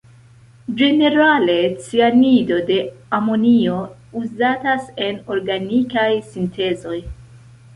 [0.77, 1.57] Ĝenerale
[1.87, 2.77] cianido de
[3.17, 3.77] amonio
[4.23, 6.99] uzatas en organikaj sintezoj.